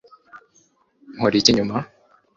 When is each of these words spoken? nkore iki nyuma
nkore 1.15 1.35
iki 1.39 1.51
nyuma 1.55 1.77